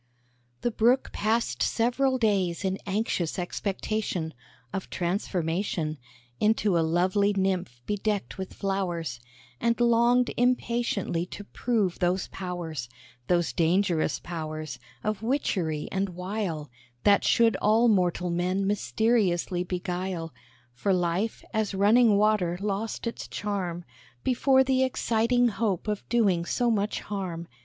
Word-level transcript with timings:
The 0.61 0.71
Brook 0.71 1.11
passed 1.13 1.61
several 1.61 2.17
days 2.17 2.65
in 2.65 2.79
anxious 2.87 3.37
expectation 3.37 4.33
Of 4.73 4.89
transformation 4.89 5.99
Into 6.39 6.75
a 6.75 6.81
lovely 6.81 7.33
nymph 7.33 7.79
bedecked 7.85 8.39
with 8.39 8.51
flowers; 8.55 9.19
And 9.59 9.79
longed 9.79 10.33
impatiently 10.37 11.27
to 11.27 11.43
prove 11.43 11.99
those 11.99 12.29
powers 12.29 12.89
Those 13.27 13.53
dangerous 13.53 14.17
powers 14.19 14.79
of 15.03 15.21
witchery 15.21 15.87
and 15.91 16.09
wile, 16.09 16.71
That 17.03 17.23
should 17.23 17.55
all 17.57 17.87
mortal 17.87 18.31
men 18.31 18.65
mysteriously 18.65 19.63
beguile; 19.63 20.33
For 20.73 20.93
life 20.95 21.43
as 21.53 21.75
running 21.75 22.17
water 22.17 22.57
lost 22.59 23.05
its 23.05 23.27
charm 23.27 23.85
Before 24.23 24.63
the 24.63 24.83
exciting 24.83 25.49
hope 25.49 25.87
of 25.87 26.09
doing 26.09 26.43
so 26.43 26.71
much 26.71 27.01
harm. 27.01 27.47